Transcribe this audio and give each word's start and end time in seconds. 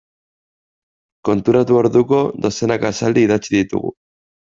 Konturatu 1.29 1.79
orduko 1.83 2.25
dozenaka 2.49 2.95
esaldi 2.97 3.29
idatzi 3.31 3.57
ditugu. 3.61 3.99